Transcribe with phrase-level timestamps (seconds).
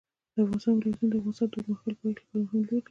[0.33, 2.79] د افغانستان ولايتونه د افغانستان د اوږدمهاله پایښت لپاره مهم رول لري.